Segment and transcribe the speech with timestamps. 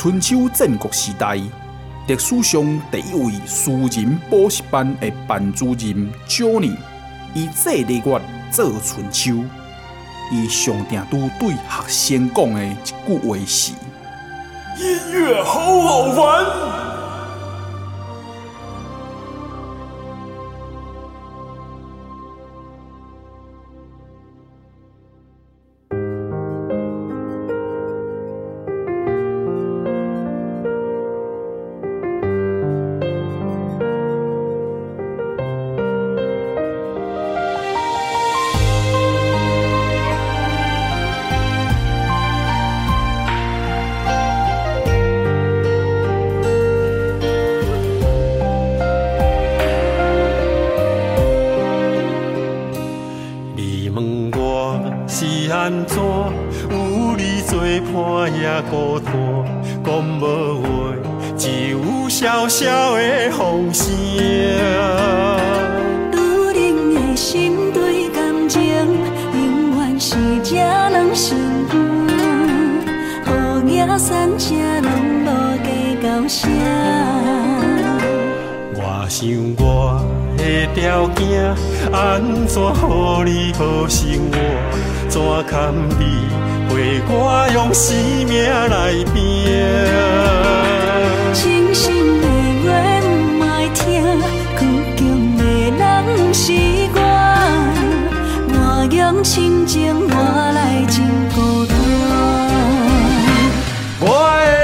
[0.00, 1.34] 春秋战国时代，
[2.06, 6.76] 历史上第一位私人补习班的班主任 Johnny，
[7.34, 8.20] 以这个月
[8.52, 9.42] 做春秋，
[10.30, 13.72] 伊上定都对学生讲的一句话是：
[14.78, 16.77] 音乐好好玩。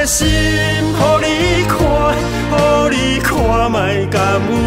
[0.07, 0.31] 心，予
[1.23, 1.79] 你看，
[2.53, 3.33] 予你看，
[3.71, 3.79] 莫
[4.11, 4.64] 甘愿。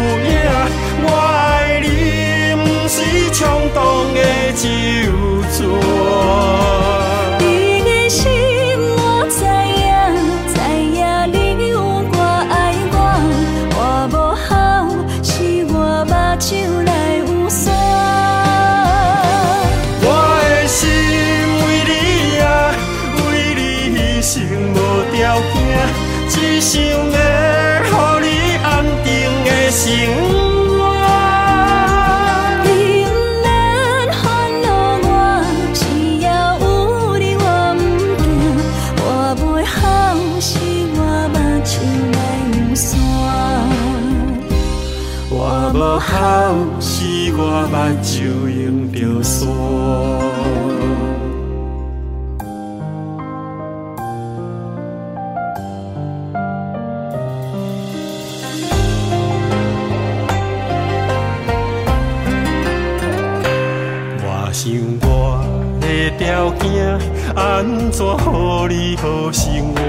[67.38, 69.80] 安怎予你好生活？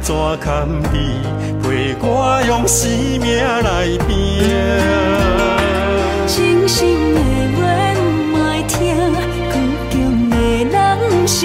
[0.00, 1.20] 怎堪比
[1.62, 2.88] 陪我用生
[3.20, 3.28] 命
[3.62, 4.08] 来拼？
[6.26, 6.76] 真心
[7.14, 7.18] 的
[7.58, 7.60] 话
[8.32, 8.34] 莫
[8.66, 8.76] 听，
[9.50, 9.54] 负
[9.90, 9.94] 强
[10.30, 10.32] 的
[10.64, 10.74] 人
[11.28, 11.36] 是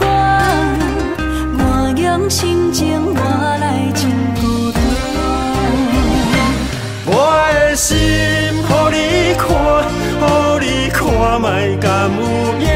[0.00, 0.02] 我。
[1.56, 1.58] 满
[1.96, 4.02] 用深情换来真
[4.38, 4.76] 孤单，
[7.06, 7.10] 我
[7.54, 9.48] 的心予你看，
[10.20, 10.22] 予
[10.60, 11.00] 你看
[11.40, 12.20] 卖敢有
[12.60, 12.68] 影？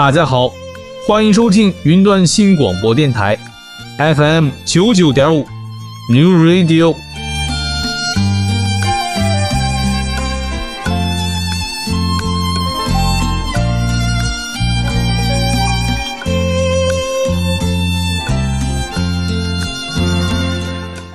[0.00, 0.50] 大家好，
[1.06, 3.38] 欢迎收听云端新广播电台
[3.98, 5.46] FM 九九点五
[6.08, 6.94] New Radio。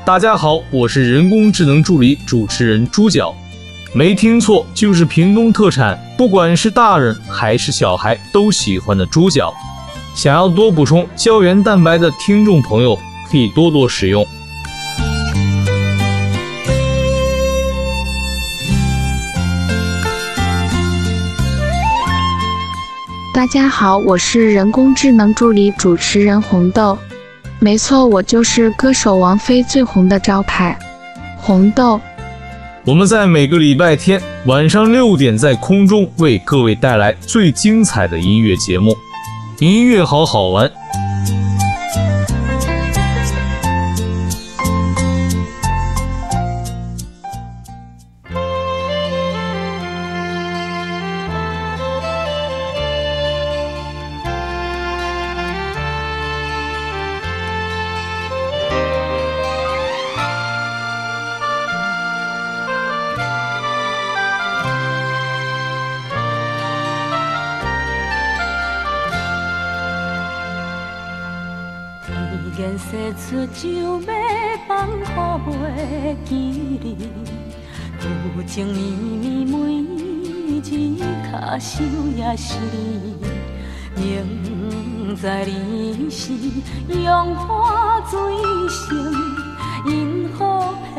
[0.05, 3.33] 大家好，我是人工智能助理主持人猪脚。
[3.95, 9.53] 没听错，就是屏东特产，不管是大人还是小孩都喜欢的猪脚。
[10.13, 12.97] 想要多补充胶原蛋白的听众朋友，
[13.29, 14.25] 可以多多使用。
[23.33, 26.97] 大家好，我是人工智能助理主持人红豆。
[27.59, 30.79] 没错，我就是歌手王菲最红的招牌，
[31.35, 31.99] 红豆。
[32.87, 38.95] 我们在每个礼拜天晚上六点在空中为各位带来最精彩的音乐节目，
[39.57, 40.71] 音乐好好玩。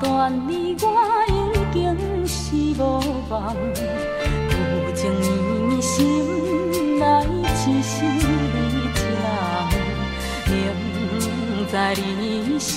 [0.00, 0.86] 断离我
[1.28, 1.32] 已
[1.72, 2.82] 经是无
[3.28, 3.54] 望，
[4.50, 5.24] 有情义
[5.76, 7.24] 义心来
[7.56, 8.86] 痴心你一
[10.46, 12.70] 人，明知你是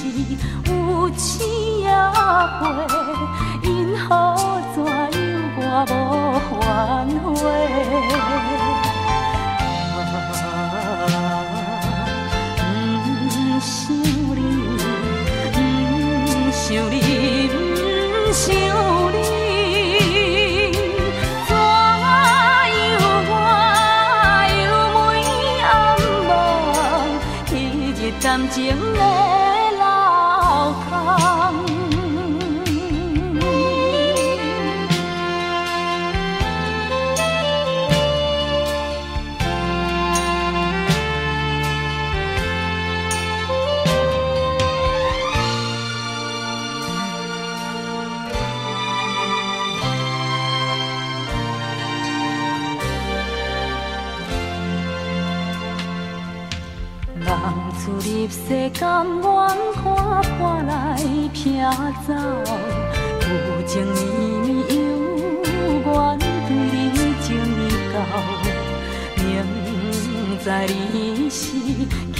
[0.65, 0.69] 有
[1.11, 1.21] 痴
[1.79, 1.85] 也
[2.59, 2.61] 会，
[3.63, 3.69] 因
[3.99, 4.09] 何
[4.73, 4.89] 怎样
[5.57, 5.93] 我无
[6.59, 6.59] 反
[7.35, 7.39] 悔？
[58.81, 59.23] 甘愿
[59.75, 59.83] 看
[60.39, 60.97] 破来
[61.31, 61.61] 拼
[62.07, 62.09] 走，
[63.21, 63.29] 有
[63.67, 63.95] 情义
[64.47, 64.73] 义有
[65.85, 66.49] 缘对
[66.81, 66.85] 你
[67.21, 67.61] 情意
[67.93, 68.01] 厚，
[69.17, 69.23] 明
[70.39, 70.45] 知
[70.91, 71.39] 你是
[72.15, 72.19] 轻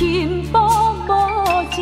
[0.52, 0.56] 薄
[1.08, 1.10] 无
[1.72, 1.82] 情，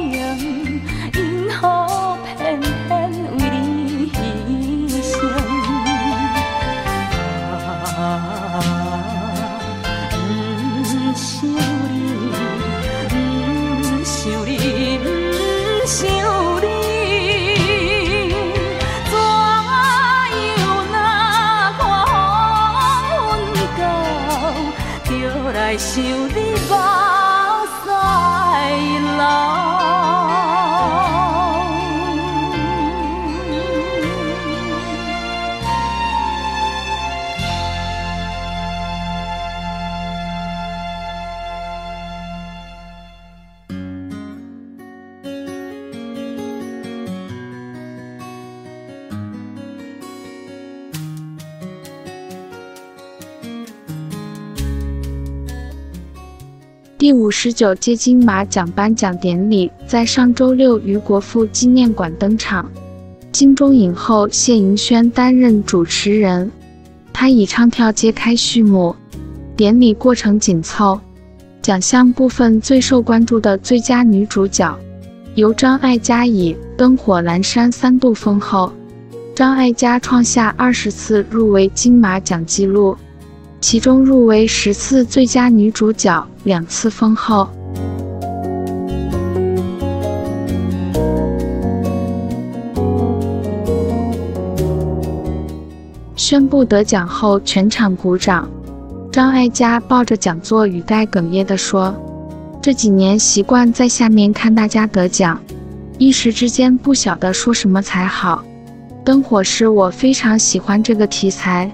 [57.10, 62.70] 第五十九届金马奖颁奖典礼在上周六于国父纪念馆登场，
[63.32, 66.52] 金钟影后谢盈萱担任主持人，
[67.12, 68.96] 她以唱跳揭开序幕。
[69.56, 71.02] 典礼过程紧凑，
[71.64, 74.78] 奖项部分最受关注的最佳女主角，
[75.34, 78.72] 由张艾嘉以《灯火阑珊》三度封后，
[79.34, 82.96] 张艾嘉创下二十次入围金马奖纪录。
[83.62, 87.48] 其中入围十次最佳女主角，两次封后。
[96.16, 98.48] 宣布得奖后，全场鼓掌。
[99.12, 101.94] 张艾嘉抱着讲座，语带哽咽地说
[102.62, 105.42] ：“这几年习惯在下面看大家得奖，
[105.98, 108.44] 一时之间不晓得说什么才好。
[109.04, 111.70] 灯火是我非常喜欢这个题材。”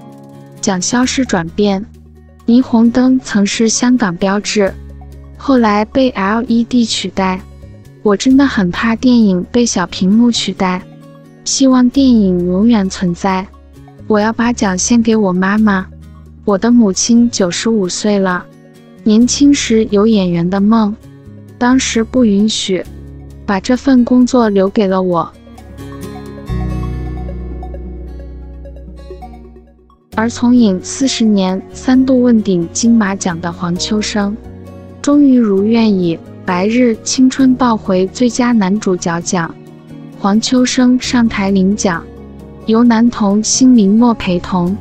[0.60, 1.84] 讲消失转变，
[2.46, 4.72] 霓虹灯曾是香港标志，
[5.36, 7.40] 后来被 LED 取代。
[8.02, 10.82] 我真的很怕电影被小屏幕取代，
[11.44, 13.46] 希望电影永远存在。
[14.06, 15.86] 我要把奖献给我妈妈，
[16.44, 18.46] 我的母亲九十五岁了，
[19.02, 20.94] 年轻时有演员的梦，
[21.58, 22.84] 当时不允许，
[23.44, 25.32] 把这份工作留给了我。
[30.16, 34.34] 而从影四十年三度问鼎金马奖的黄秋生，
[35.02, 39.54] 终于如愿以《白日青春》抱回最佳男主角奖。
[40.18, 42.02] 黄秋生上台领奖，
[42.64, 44.74] 由男童星林诺陪同，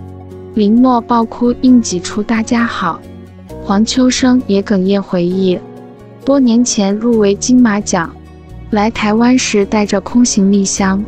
[0.53, 3.01] 林诺爆哭应挤出“大家好”，
[3.61, 5.59] 黄秋生也哽咽回忆，
[6.23, 8.09] 多年前入围金马奖，
[8.69, 11.03] 来台湾时带着空行李箱，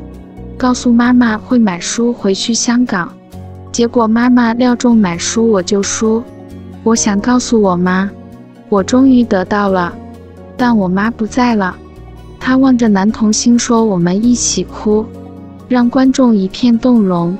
[0.57, 3.16] 告诉妈妈会买书回去香港。
[3.77, 6.23] 结果妈妈料中买书我就输，
[6.81, 8.09] 我想告诉我妈，
[8.69, 9.95] 我终于得到了，
[10.57, 11.77] 但我妈不在了。
[12.39, 15.05] 她望着男童星说：“我们一起哭，
[15.67, 17.37] 让观众一片动容。”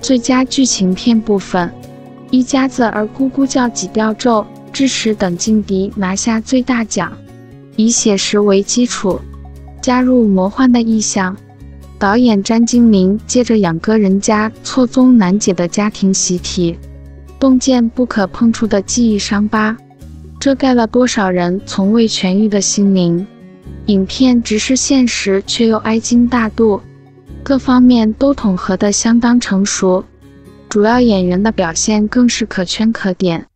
[0.00, 1.68] 最佳剧情片部分，
[2.30, 7.12] 一家子儿咕咕叫挤掉咒，智齿等劲敌拿下最大奖，
[7.74, 9.20] 以写实为基础。
[9.86, 11.36] 加入魔幻的意象，
[11.96, 16.76] 导演詹金玲借着养鸽人家错综难解的家庭习题，
[17.38, 19.76] 洞见不可碰触的记忆伤疤，
[20.40, 23.24] 遮盖了多少人从未痊愈的心灵。
[23.86, 26.80] 影片直视现实却又哀矜大度，
[27.44, 30.04] 各方面都统合得相当成熟，
[30.68, 33.46] 主要演员的表现更是可圈可点。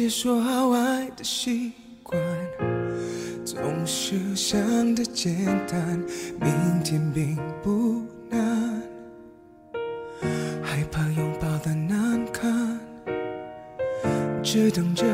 [0.00, 2.18] 些说好爱的习惯，
[3.44, 4.58] 总是想
[4.94, 6.02] 的简单，
[6.40, 8.82] 明天并不难，
[10.62, 12.80] 害怕拥抱的难堪，
[14.42, 15.04] 只等着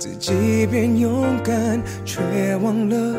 [0.00, 3.16] 自己变勇敢，却忘了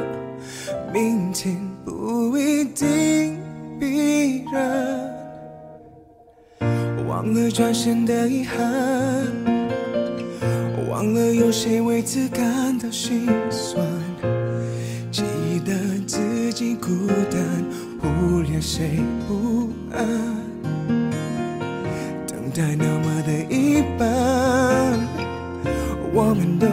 [0.94, 3.38] 明天不一定
[3.80, 5.16] 必然，
[7.08, 9.45] 忘了转身的遗憾。
[10.96, 13.86] 忘了有谁为此感到心酸，
[15.12, 15.24] 记
[15.66, 15.74] 得
[16.08, 16.88] 自己孤
[17.30, 17.66] 单，
[18.00, 20.08] 忽略谁不安，
[22.26, 24.98] 等待那么的一般，
[26.14, 26.66] 我们都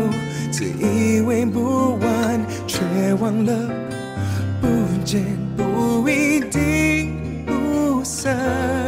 [0.52, 2.79] 自以为不完，却
[3.14, 3.52] 忘了
[4.61, 4.69] 不
[5.05, 5.21] 见
[5.57, 8.82] 不一定不散。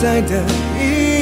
[0.00, 0.40] 在的
[0.78, 1.17] 意义，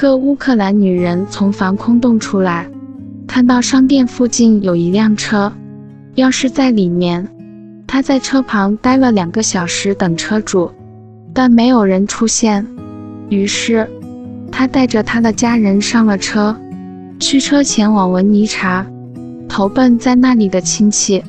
[0.00, 2.66] 个乌克兰女人从防空洞出来，
[3.26, 5.52] 看到商店附近有一辆车，
[6.16, 7.28] 钥匙在里面。
[7.86, 10.70] 她在车旁待了两个小时等车主，
[11.34, 12.66] 但没有人出现。
[13.28, 13.86] 于是，
[14.50, 16.56] 她带着她的家人上了车，
[17.18, 18.86] 驱车前往文尼察，
[19.50, 21.22] 投奔在那里的亲戚。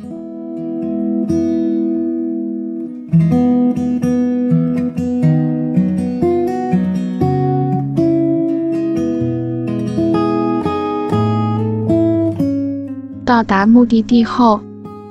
[13.41, 14.61] 到达目的地后，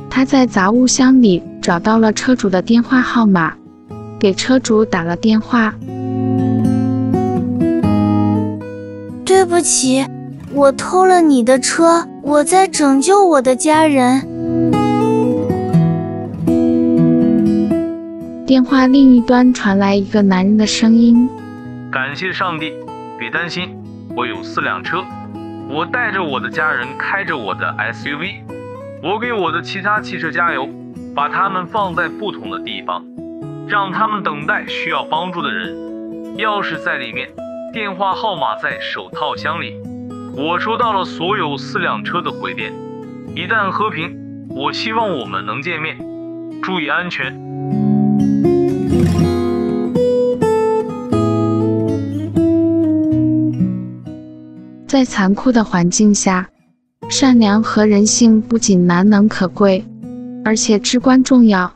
[0.09, 3.55] 他在杂物箱里找到了车主的电话号码，
[4.21, 5.75] 给车主打了电话。
[9.25, 10.07] 对不起，
[10.53, 14.23] 我偷了你的车，我在拯救我的家人。
[18.47, 21.29] 电话另一端传来一个男人的声音
[21.91, 22.73] ：“感谢上帝，
[23.19, 23.77] 别担心，
[24.17, 24.99] 我有四辆车。”
[25.73, 28.41] 我带着我的家人，开着我的 SUV，
[29.05, 30.69] 我给我的其他汽车加油，
[31.15, 33.05] 把他们放在不同的地方，
[33.69, 35.73] 让他们等待需要帮助的人。
[36.39, 37.29] 钥匙在里面，
[37.73, 39.81] 电话号码在手套箱里。
[40.37, 42.73] 我收到了所有四辆车的回电。
[43.37, 45.97] 一旦和平，我希望我们能见面。
[46.61, 47.33] 注意安全。
[54.91, 56.49] 在残酷的环境下，
[57.09, 59.85] 善良和人性不仅难能可贵，
[60.45, 61.73] 而且至关重要。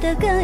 [0.00, 0.39] 的更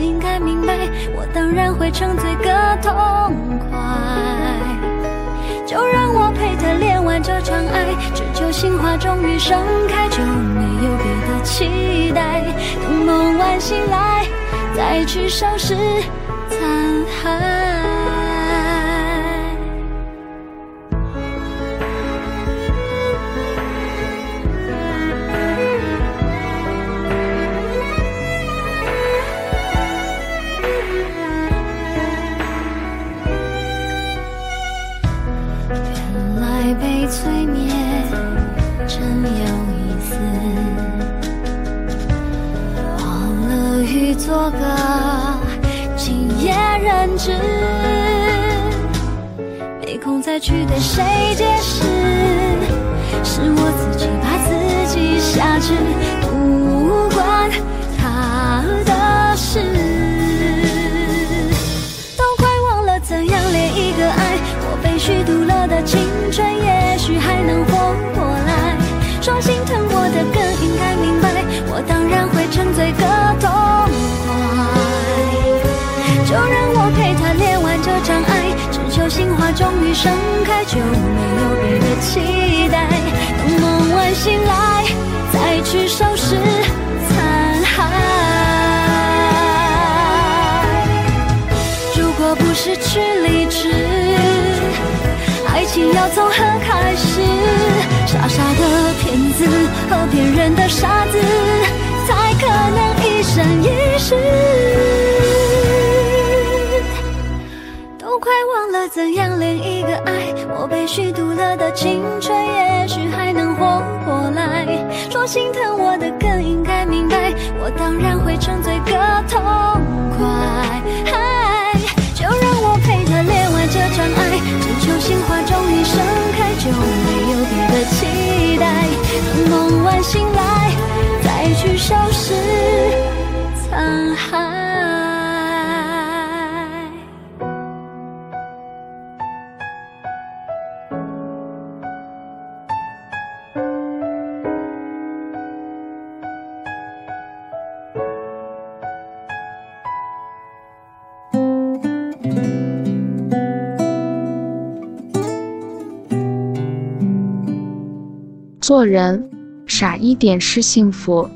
[158.66, 159.30] 做人
[159.68, 161.30] 傻一点是幸福，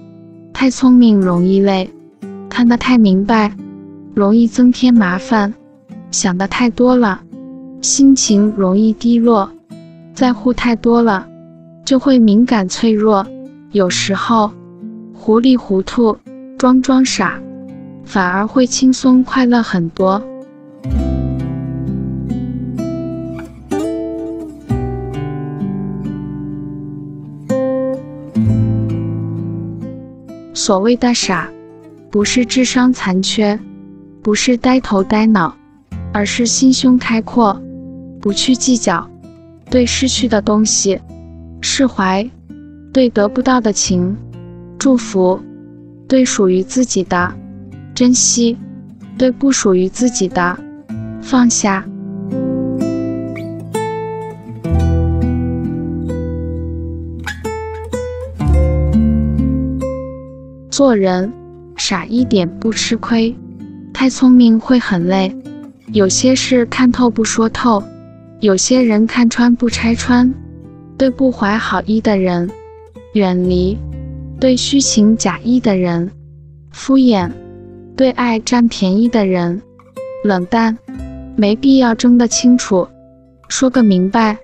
[0.52, 1.88] 太聪明容易累，
[2.48, 3.54] 看得太明白
[4.16, 5.54] 容易增添麻烦，
[6.10, 7.20] 想的太多了，
[7.80, 9.48] 心情容易低落，
[10.12, 11.24] 在乎太多了
[11.84, 13.24] 就会敏感脆弱，
[13.70, 14.50] 有时候
[15.14, 16.16] 糊里糊涂
[16.58, 17.40] 装装傻，
[18.04, 20.20] 反而会轻松快乐很多。
[30.70, 31.50] 所谓的傻，
[32.12, 33.58] 不是智商残缺，
[34.22, 35.52] 不是呆头呆脑，
[36.12, 37.60] 而是心胸开阔，
[38.20, 39.10] 不去计较，
[39.68, 41.00] 对失去的东西
[41.60, 42.24] 释怀，
[42.92, 44.16] 对得不到的情
[44.78, 45.40] 祝福，
[46.06, 47.34] 对属于自己的
[47.92, 48.56] 珍惜，
[49.18, 50.56] 对不属于自己的
[51.20, 51.84] 放下。
[60.80, 61.30] 做人
[61.76, 63.36] 傻一点不吃亏，
[63.92, 65.30] 太聪明会很累。
[65.92, 67.84] 有些事看透不说透，
[68.40, 70.32] 有些人看穿不拆穿。
[70.96, 72.48] 对不怀好意的人，
[73.12, 73.76] 远离；
[74.40, 76.10] 对虚情假意的人，
[76.72, 77.30] 敷衍；
[77.94, 79.60] 对爱占便宜的人，
[80.24, 80.78] 冷淡。
[81.36, 82.88] 没必要争得清楚，
[83.50, 84.38] 说个明白。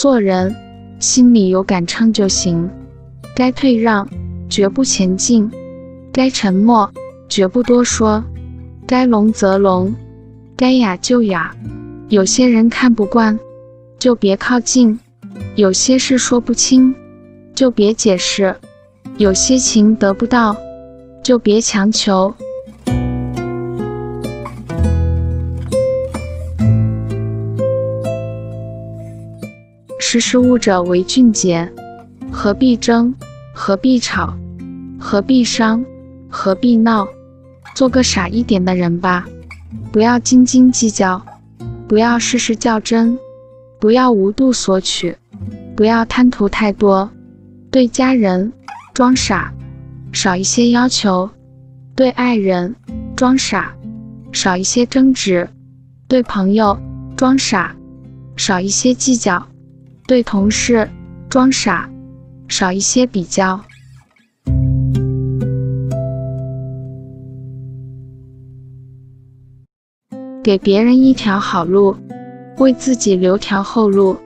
[0.00, 0.56] 做人，
[0.98, 2.70] 心里有杆秤就行。
[3.36, 4.08] 该退让，
[4.48, 5.46] 绝不前进；
[6.10, 6.90] 该沉默，
[7.28, 8.24] 绝不多说；
[8.86, 9.94] 该聋则聋，
[10.56, 11.50] 该哑就哑；
[12.08, 13.38] 有些人看不惯，
[13.98, 14.98] 就别靠近；
[15.54, 16.94] 有些事说不清，
[17.54, 18.54] 就别解释；
[19.18, 20.56] 有些情得不到，
[21.22, 22.34] 就别强求。
[30.12, 31.72] 识时务者为俊杰，
[32.32, 33.14] 何必争？
[33.54, 34.34] 何必吵？
[34.98, 35.84] 何必伤？
[36.28, 37.06] 何必闹？
[37.76, 39.28] 做个傻一点的人吧，
[39.92, 41.24] 不要斤斤计较，
[41.86, 43.16] 不要事事较真，
[43.78, 45.16] 不要无度索取，
[45.76, 47.08] 不要贪图太多。
[47.70, 48.52] 对家人
[48.92, 49.52] 装傻，
[50.10, 51.30] 少一些要求；
[51.94, 52.74] 对爱人
[53.14, 53.72] 装傻，
[54.32, 55.46] 少一些争执；
[56.08, 56.76] 对朋友
[57.14, 57.76] 装傻，
[58.34, 59.46] 少一些计较。
[60.10, 60.90] 对同事
[61.28, 61.88] 装傻，
[62.48, 63.60] 少一些比较。
[70.42, 71.94] 给别人一条好路，
[72.58, 74.16] 为自己留条后路。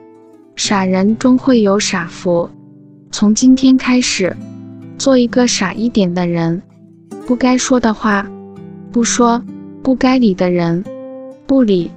[0.55, 2.49] 傻人终会有傻福。
[3.11, 4.35] 从今天开始，
[4.97, 6.59] 做一个傻一点的人。
[7.27, 8.27] 不该说的话
[8.91, 9.39] 不说，
[9.83, 10.83] 不该理的人
[11.45, 11.91] 不理，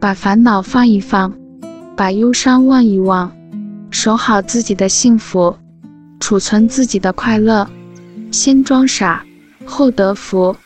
[0.00, 1.39] 把烦恼放一放。
[2.00, 3.30] 把忧伤忘一忘，
[3.90, 5.54] 守好自己的幸福，
[6.18, 7.68] 储存自己的快乐，
[8.30, 9.22] 先装傻，
[9.66, 10.56] 后得福。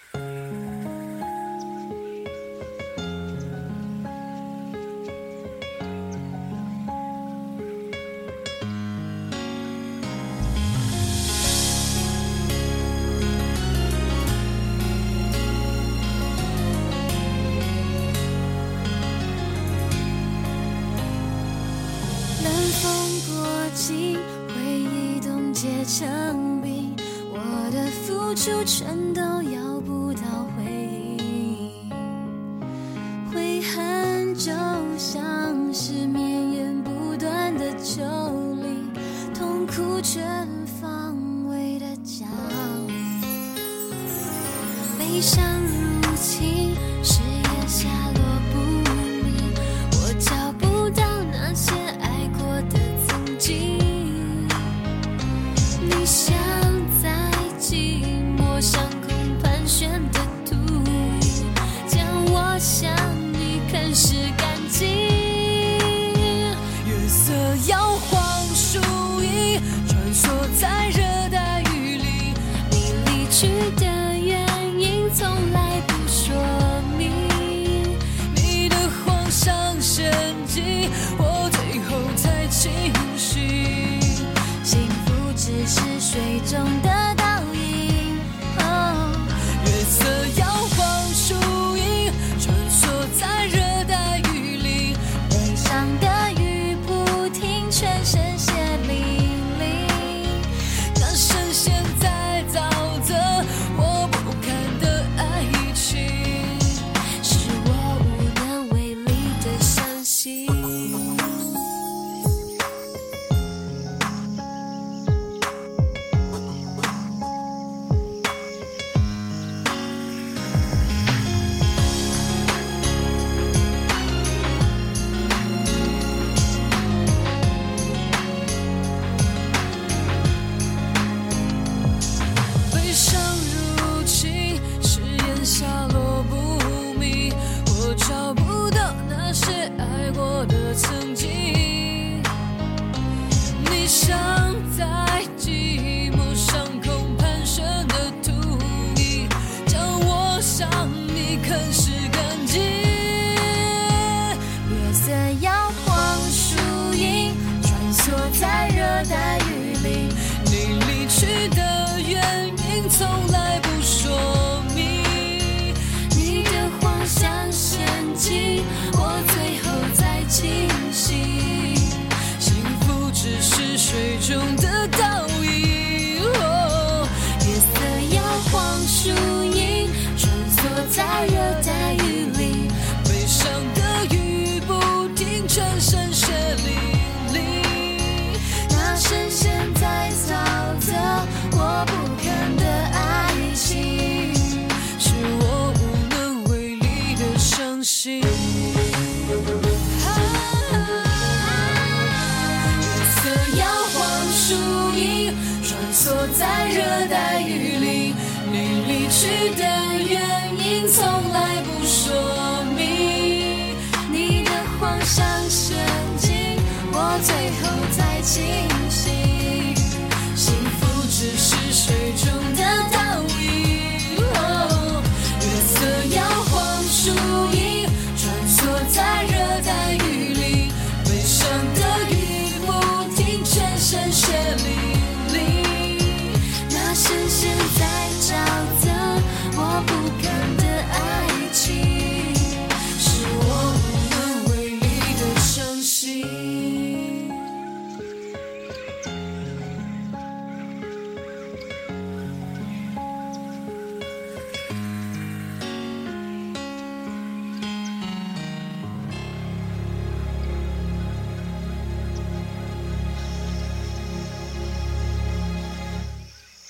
[209.16, 209.64] 去的
[210.08, 210.18] 原
[210.58, 213.76] 因从来不说明，
[214.10, 214.50] 你的
[214.80, 215.78] 谎像陷
[216.18, 216.58] 阱，
[216.92, 218.42] 我最后才清
[218.90, 219.33] 醒。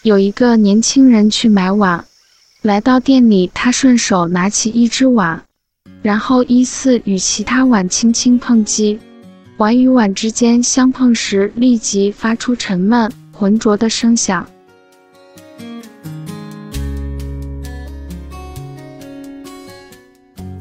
[0.05, 2.05] 有一个年轻人去买碗，
[2.61, 5.43] 来到店里，他顺手拿起一只碗，
[6.03, 8.99] 然后依次与其他碗轻轻碰击。
[9.57, 14.47] 碗与碗之间相碰时，立即发出沉闷、浑浊的声响。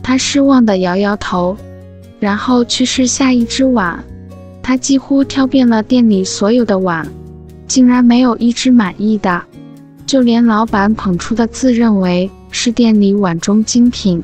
[0.01, 1.57] 他失望地摇摇头，
[2.21, 4.01] 然后去试下一只碗。
[4.61, 7.05] 他几乎挑遍了店里所有的碗。
[7.73, 9.41] 竟然没有一只满意的，
[10.05, 14.23] 就连老板捧出的自认为是店里碗中精品，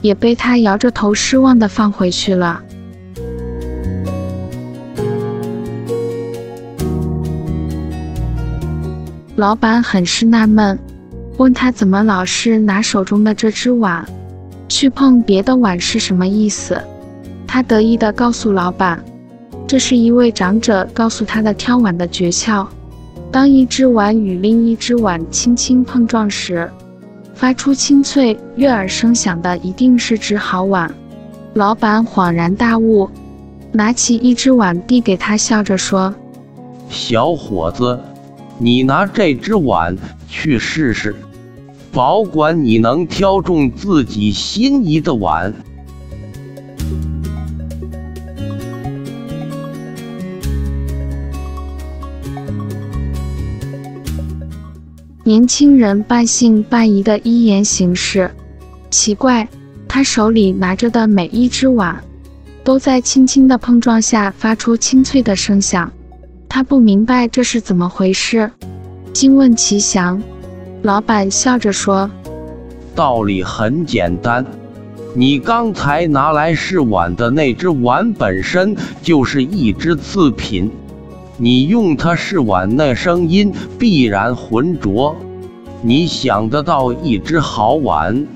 [0.00, 2.62] 也被他摇着头失望的放回去了。
[9.34, 10.78] 老板很是纳闷，
[11.36, 14.06] 问他怎么老是拿手中的这只碗
[14.68, 16.80] 去碰别的碗是什么意思？
[17.44, 19.04] 他得意地告诉老板，
[19.66, 22.64] 这是一位长者告诉他的挑碗的诀窍。
[23.34, 26.70] 当一只碗与另一只碗轻轻碰撞时，
[27.34, 30.94] 发出清脆悦耳声响的一定是只好碗。
[31.54, 33.10] 老板恍然大悟，
[33.72, 36.14] 拿起一只碗递给他，笑着说
[36.88, 37.98] ：“小伙子，
[38.56, 39.96] 你拿这只碗
[40.28, 41.16] 去试试，
[41.90, 45.52] 保管你能挑中自己心仪的碗。”
[55.26, 58.30] 年轻人半信半疑的依言行事，
[58.90, 59.48] 奇怪，
[59.88, 61.98] 他手里拿着的每一只碗，
[62.62, 65.90] 都在轻轻的碰撞下发出清脆的声响。
[66.46, 68.50] 他不明白这是怎么回事，
[69.14, 70.22] 惊问其详。
[70.82, 72.10] 老板笑着说
[72.94, 74.44] ：“道理很简单，
[75.14, 80.70] 你刚才拿来试碗的那只碗本身就是一只次品。”
[81.36, 85.16] 你用它试碗，那声音必然浑浊。
[85.82, 88.26] 你想得到一只好碗，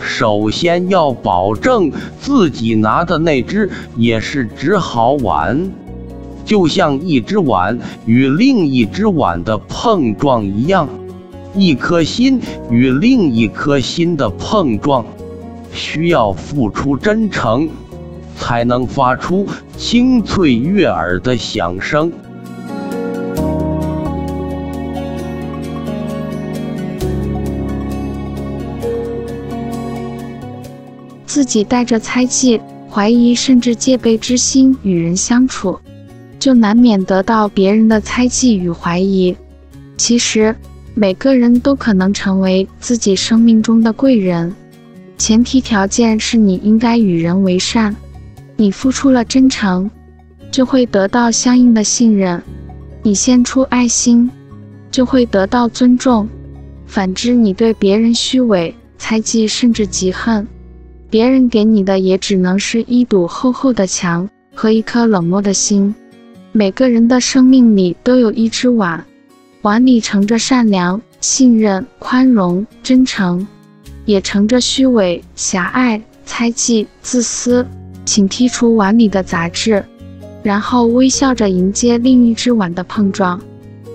[0.00, 5.70] 首先要保证自己拿的那只也是只好碗。
[6.44, 10.88] 就像一只碗与另一只碗的碰撞一样，
[11.56, 15.04] 一颗心与另一颗心的碰撞，
[15.72, 17.68] 需要付出真诚，
[18.36, 22.12] 才能发出清脆悦耳的响声。
[31.36, 32.58] 自己带着猜忌、
[32.90, 35.78] 怀疑甚至戒备之心与人相处，
[36.38, 39.36] 就难免得到别人的猜忌与怀疑。
[39.98, 40.56] 其实，
[40.94, 44.56] 每个人都可能成为自己生命中的贵人，
[45.18, 47.94] 前提条件是你应该与人为善。
[48.56, 49.90] 你付出了真诚，
[50.50, 52.40] 就会得到相应的信任；
[53.02, 54.30] 你献出爱心，
[54.90, 56.26] 就会得到尊重。
[56.86, 60.48] 反之，你对别人虚伪、猜忌甚至嫉恨。
[61.08, 65.94] 别人给你的也只能是一堵厚厚的墙和一颗冷漠的心。
[66.52, 69.04] 每个人的生命里都有一只碗，
[69.62, 73.46] 碗里盛着善良、信任、宽容、真诚，
[74.04, 77.66] 也盛着虚伪、狭隘、猜忌、自私。
[78.04, 79.84] 请剔除碗里的杂质，
[80.44, 83.40] 然后微笑着迎接另一只碗的碰撞，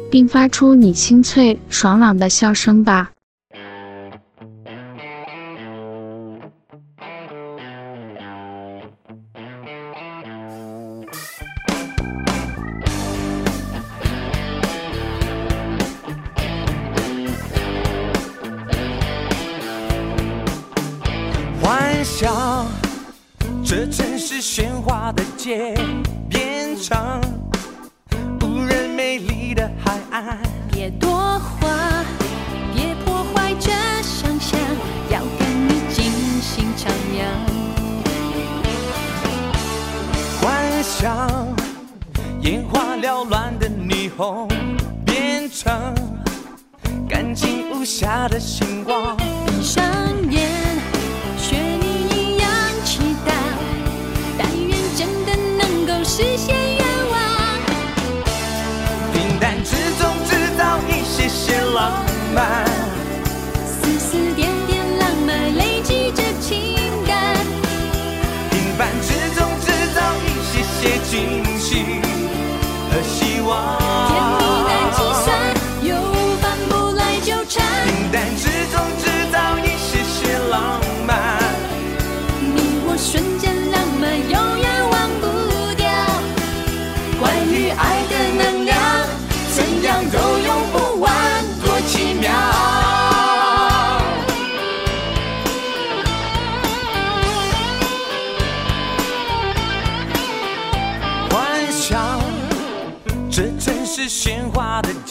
[0.09, 3.09] 并发出你清脆爽朗的笑声吧。
[24.41, 25.75] 喧哗的街
[26.27, 27.21] 边上，
[28.41, 30.39] 无人美丽的海岸。
[30.71, 32.03] 别多话，
[32.73, 33.69] 别破坏这
[34.01, 34.59] 想象，
[35.11, 36.11] 要跟你尽
[36.41, 37.21] 兴徜徉。
[40.41, 41.47] 幻想，
[42.41, 44.47] 眼花缭乱的霓虹，
[45.05, 45.71] 变成
[47.07, 49.15] 干净无瑕的星光。
[49.45, 49.85] 闭上
[50.31, 50.49] 眼，
[56.13, 57.17] 实现愿望。
[59.13, 62.03] 平淡之中制造一些些浪
[62.35, 62.65] 漫，
[63.65, 66.75] 丝丝点点浪漫累积着情
[67.07, 67.37] 感。
[68.49, 71.85] 平凡之中制造一些些惊喜
[72.91, 73.80] 和希望。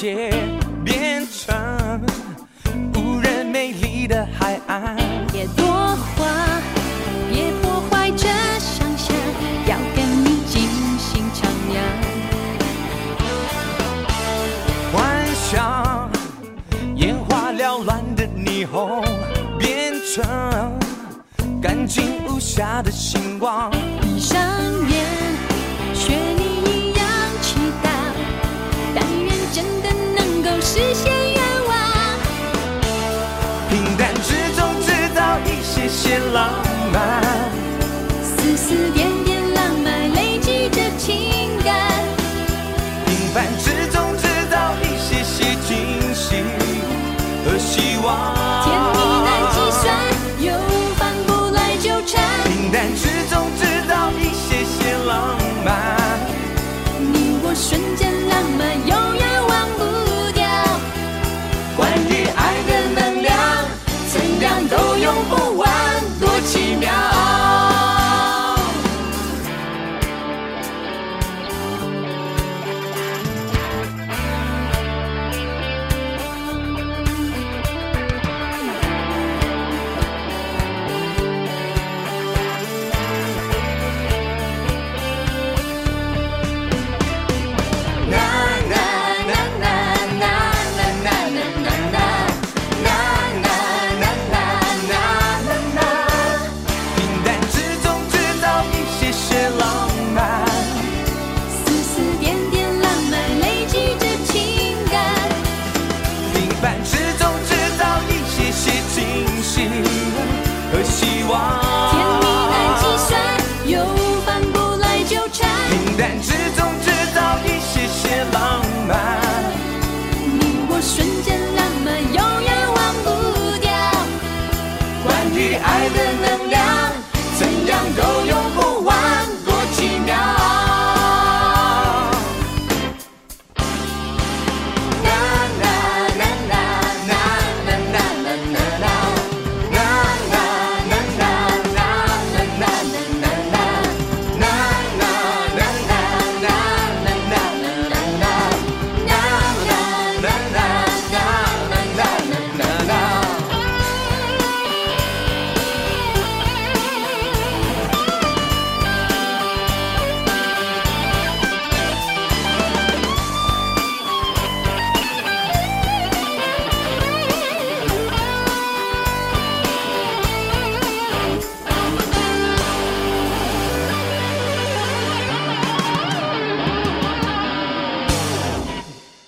[0.00, 0.32] 街，
[0.82, 2.00] 变成
[2.94, 4.96] 无人美丽的海岸。
[5.30, 5.66] 别多
[6.16, 6.24] 话，
[7.30, 8.26] 别破坏这
[8.58, 9.14] 想象，
[9.66, 10.62] 要跟你尽
[10.98, 11.76] 兴徜徉。
[14.90, 16.10] 幻想
[16.96, 19.04] 眼花缭乱的霓虹，
[19.58, 20.24] 变成
[21.60, 23.70] 干净无瑕的星光。
[30.72, 31.74] 实现愿望。
[33.68, 36.62] 平淡之中制造一些些浪
[36.92, 37.20] 漫，
[38.22, 39.08] 丝丝点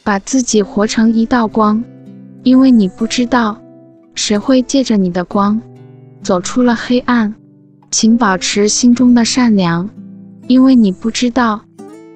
[0.04, 1.82] 把自己活成一道光，
[2.42, 3.60] 因为你不知道
[4.14, 5.60] 谁会借着你的光
[6.22, 7.34] 走出了黑暗。
[7.90, 9.90] 请保持心中的善良，
[10.46, 11.60] 因为你不知道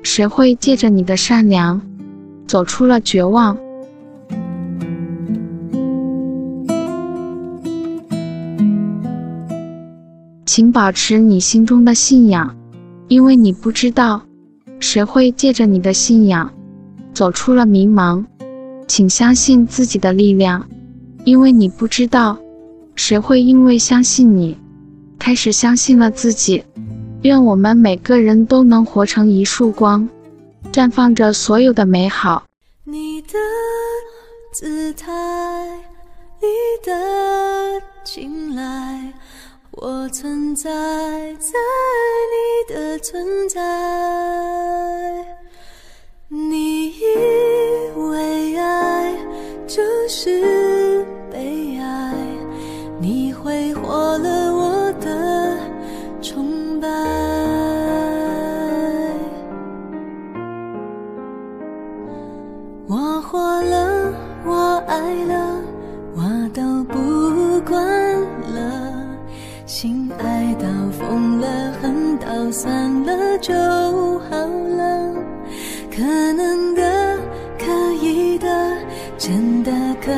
[0.02, 1.82] 谁会借着你的善良
[2.46, 3.58] 走出了绝望。
[10.46, 12.56] 请保持你心中的信仰，
[13.08, 14.22] 因为你不知道
[14.80, 16.50] 谁会借着你的信仰
[17.16, 18.22] 走出了迷茫。
[18.86, 20.68] 请相信自己的力量，
[21.24, 22.36] 因为你不知道
[22.94, 24.56] 谁会因为相信你
[25.18, 26.62] 开始相信了自己。
[27.22, 30.06] 愿我们每个人都能活成一束光，
[30.70, 32.44] 绽放着所有的美好。
[32.84, 33.38] 你的
[34.52, 35.10] 姿态，
[36.40, 36.46] 你
[36.84, 36.92] 的
[38.04, 39.12] 青睐，
[39.72, 41.50] 我存在在
[42.30, 43.60] 你的存在，
[46.28, 47.04] 你以
[47.94, 49.14] 为爱
[49.64, 52.14] 就是悲哀，
[52.98, 55.56] 你挥霍了我的
[56.20, 56.88] 崇拜，
[62.88, 64.12] 我活了，
[64.44, 65.62] 我爱了，
[66.16, 66.22] 我
[66.52, 67.80] 都不管
[68.52, 68.92] 了，
[69.64, 73.54] 心爱到疯了，恨到散了就
[74.28, 74.36] 好
[74.76, 75.14] 了。
[75.96, 76.02] 可
[76.34, 77.18] 能的
[77.58, 77.72] 可
[78.04, 78.76] 以的
[79.16, 79.72] 真的
[80.02, 80.12] 可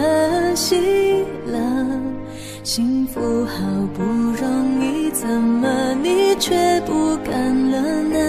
[0.57, 1.87] 惜了。
[2.65, 3.65] 幸福好
[3.95, 8.28] 不容易怎么你却不敢了呢？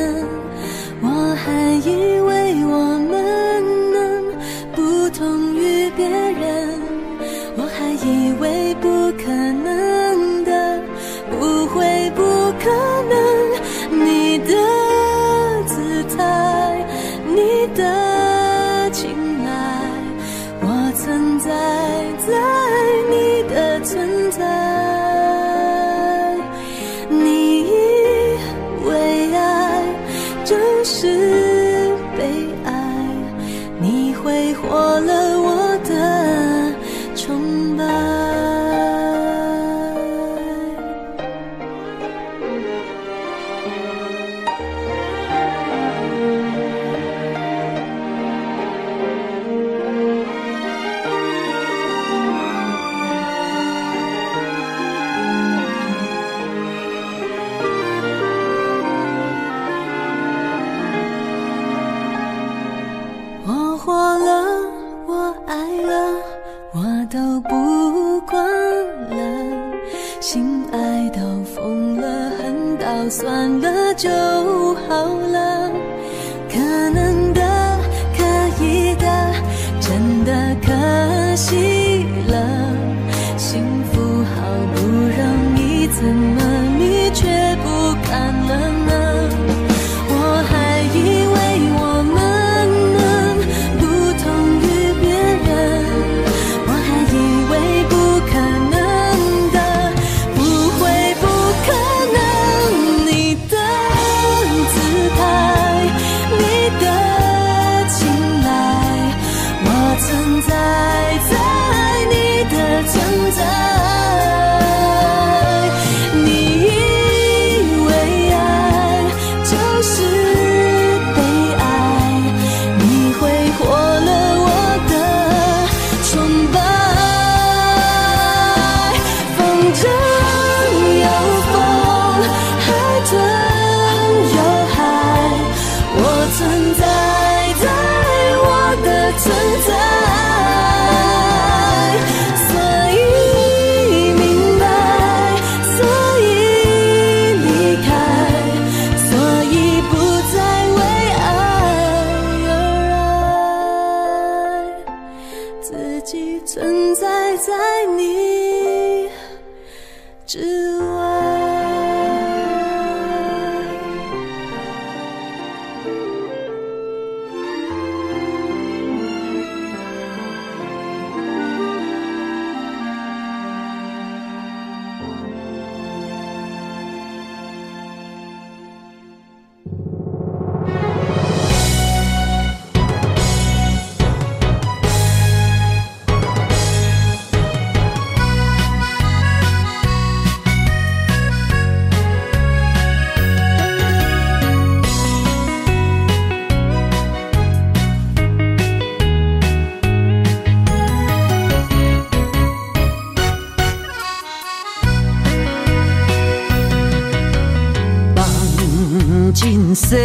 [209.41, 209.95] 人世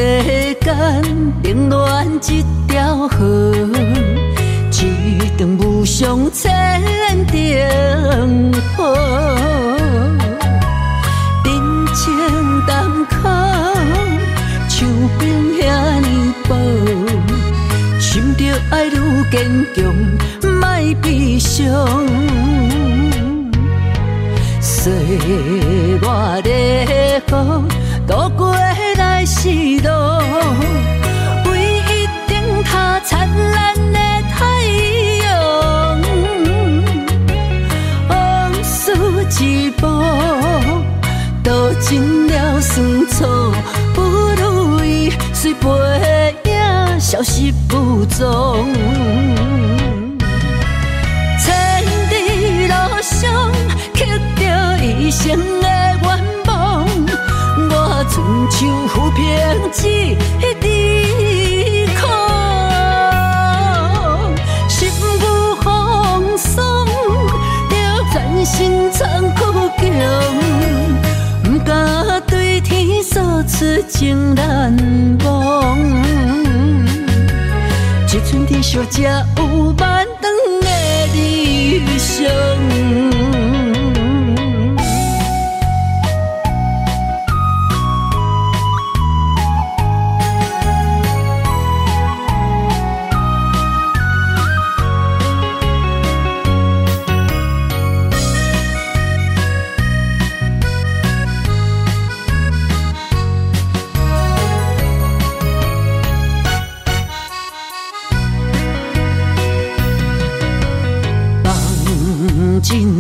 [0.61, 0.77] 间，
[1.43, 3.53] 冷暖一条河，
[4.71, 6.81] 一场无常千
[7.27, 8.95] 重波。
[11.45, 12.15] 人情
[12.65, 13.29] 淡薄，
[14.69, 15.63] 像冰遐
[16.01, 16.07] 呢
[16.49, 16.55] 薄，
[17.99, 18.91] 亲着爱愈
[19.33, 19.93] 坚强，
[20.43, 20.63] 莫
[21.03, 22.07] 悲伤。
[24.61, 25.99] 岁月
[26.43, 26.51] 的
[74.05, 74.77] 情难
[75.25, 75.79] 忘。
[78.13, 79.03] 一寸地小才
[79.39, 79.73] 有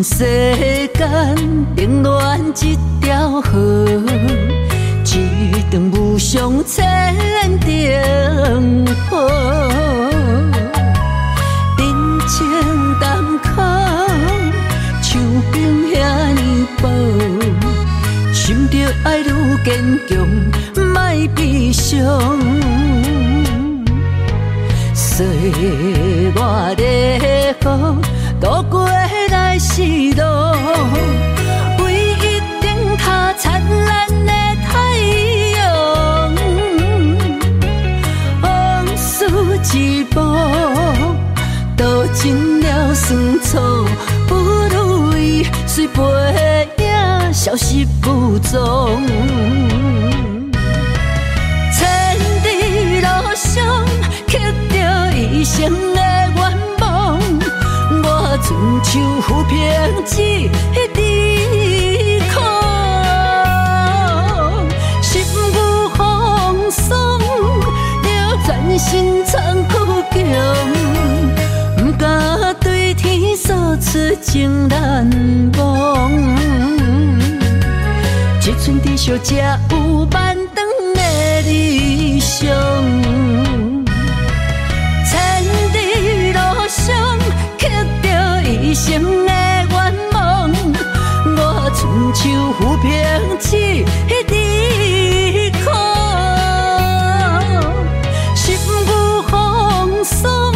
[0.04, 1.34] 世间
[1.78, 3.88] 冷暖一条河，
[5.02, 6.78] 一场无上千
[7.60, 9.26] 灯火，
[11.78, 11.82] 人
[12.28, 12.36] 情
[13.00, 13.24] 淡
[13.56, 13.62] 薄，
[15.00, 15.18] 像
[15.50, 15.54] 冰
[15.94, 15.96] 遐
[16.34, 16.86] 尼薄，
[18.34, 19.22] 心着爱愈
[19.64, 19.72] 坚
[20.06, 20.12] 强，
[20.76, 21.00] 莫
[21.34, 22.38] 悲伤。
[24.92, 26.30] 岁月
[26.76, 27.20] 的雨，
[27.58, 27.96] 渡过
[29.74, 29.82] 来时
[30.14, 30.22] 路，
[31.82, 32.64] 为一顶
[32.96, 33.04] 较
[33.36, 34.30] 灿烂的
[34.62, 34.72] 太
[35.56, 35.58] 阳。
[38.40, 39.26] 往事
[39.76, 40.16] 一幕，
[41.76, 43.58] 道尽了酸楚，
[44.28, 46.02] 不如意随背
[46.78, 48.54] 影消失无踪。
[60.06, 62.36] 一滴苦，
[65.00, 65.24] 心
[65.54, 67.18] 有风霜，
[68.02, 68.06] 着
[68.44, 69.72] 全身仓库
[70.12, 70.18] 强，
[71.78, 75.10] 不敢对天诉出情难
[75.56, 76.12] 忘。
[78.42, 81.00] 一寸地小才有万丈的
[81.46, 82.46] 理想，
[92.58, 92.90] 浮萍
[94.08, 95.72] 一滴空，
[98.34, 100.52] 心有风霜，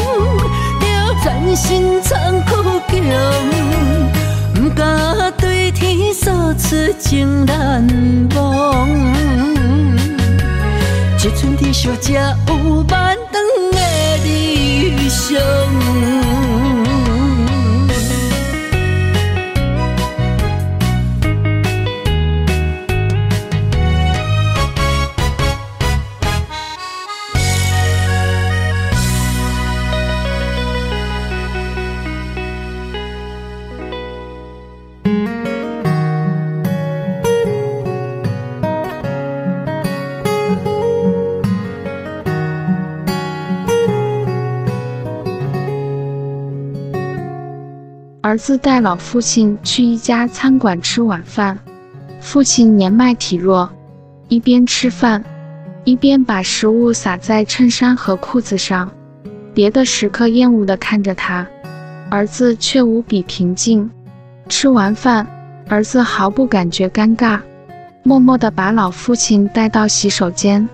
[0.81, 0.85] 着
[1.23, 1.27] 全
[1.57, 2.51] 身仓库
[2.89, 2.97] 强，
[4.55, 7.87] 不敢对天诉出情难
[8.37, 8.89] 忘。
[11.19, 12.13] 一寸地小才
[12.47, 12.55] 有
[12.89, 13.43] 万丈
[13.73, 13.79] 的
[14.25, 15.39] 理想。
[48.49, 51.59] 自带老父亲去一家餐馆吃晚饭，
[52.19, 53.69] 父亲年迈体弱，
[54.29, 55.23] 一边吃饭，
[55.85, 58.91] 一边把食物撒在衬衫和裤子上。
[59.53, 61.47] 别的食客厌恶地看着他，
[62.09, 63.91] 儿子却无比平静。
[64.49, 65.27] 吃完饭，
[65.69, 67.39] 儿子毫不感觉尴尬，
[68.03, 70.67] 默默地把老父亲带到洗手间，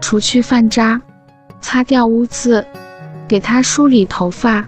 [0.00, 0.98] 除去饭渣，
[1.60, 2.64] 擦掉污渍，
[3.28, 4.66] 给他梳理头发，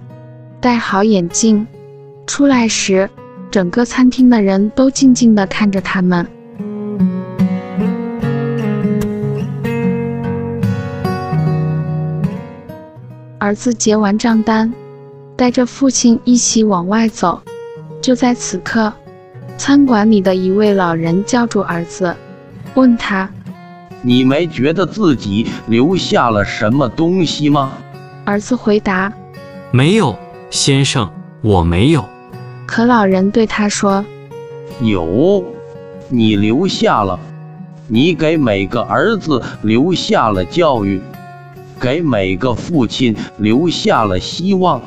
[0.61, 1.66] 戴好眼镜。
[2.26, 3.10] 出来时，
[3.50, 6.26] 整个餐厅的人都静静地看着他们。
[13.38, 14.72] 儿子结完账单，
[15.36, 17.42] 带着父亲一起往外走。
[18.00, 18.92] 就在此刻，
[19.58, 22.14] 餐馆里的一位老人叫住儿子，
[22.74, 23.28] 问他
[24.00, 27.72] ：“你没觉得自己留下了什么东西吗？”
[28.24, 29.12] 儿子回答
[29.72, 30.16] ：“没有，
[30.50, 31.10] 先生，
[31.42, 32.04] 我没有。”
[32.66, 34.04] 可老人对他说
[34.80, 35.44] ：“有，
[36.08, 37.18] 你留下了，
[37.86, 41.00] 你给每个儿子留下了教育，
[41.78, 44.80] 给每个父亲留下了希望。”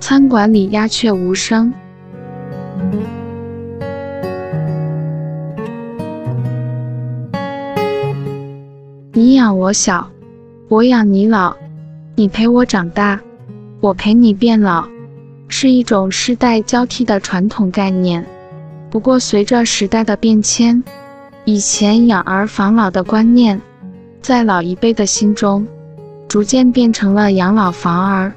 [0.00, 1.72] 餐馆里鸦雀无声。
[9.12, 10.08] 你养我小，
[10.68, 11.56] 我养你老，
[12.14, 13.18] 你陪我长大，
[13.80, 14.86] 我陪你变老，
[15.48, 18.24] 是一种世代交替的传统概念。
[18.90, 20.82] 不过，随着时代的变迁，
[21.44, 23.60] 以前养儿防老的观念，
[24.22, 25.66] 在老一辈的心中，
[26.28, 28.32] 逐渐变成了养老防儿。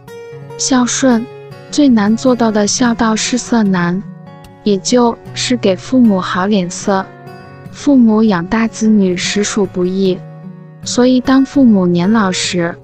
[0.57, 1.25] 孝顺
[1.71, 4.01] 最难做到的孝道是色难，
[4.63, 7.05] 也就是给父母好脸色。
[7.71, 10.17] 父母养大子女实属不易，
[10.83, 12.75] 所以当父母年老时，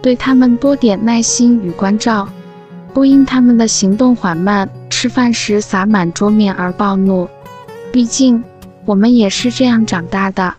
[0.00, 2.28] 对他们多点耐心与关照，
[2.92, 7.28] 不因他们的行动缓慢、吃饭时洒满桌面而暴怒。
[7.90, 8.44] 毕竟，
[8.84, 10.54] 我们也是这样长大的。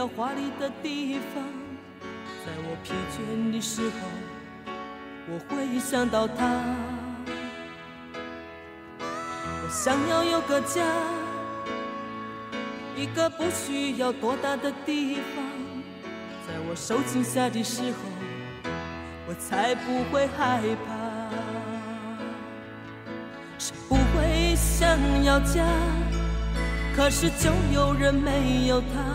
[0.00, 1.44] 要华丽的地方。
[2.42, 3.98] 在我疲倦的时候，
[5.28, 6.48] 我会想到他。
[8.98, 10.82] 我想要有个家，
[12.96, 15.44] 一个不需要多大的地方。
[16.48, 17.98] 在我受惊吓的时候，
[19.28, 20.94] 我才不会害怕。
[23.58, 25.62] 谁不会想要家，
[26.96, 29.14] 可是就有人没有他，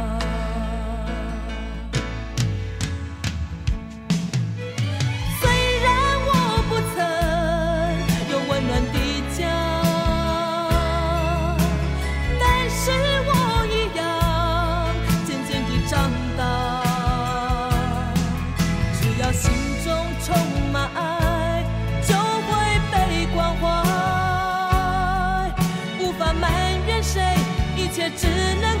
[28.01, 28.25] 也只
[28.59, 28.80] 能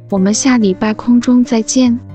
[0.11, 2.10] 我们下礼拜空中再见。